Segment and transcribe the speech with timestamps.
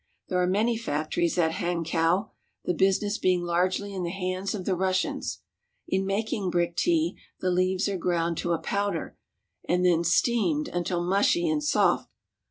[0.29, 2.31] There are many factories at Hankow,
[2.65, 5.41] the business being largely in the hands of the Russians.
[5.87, 9.15] In making brick tea the leaves are ground to a powder,
[9.69, 12.09] and then steamed until mushy and soft.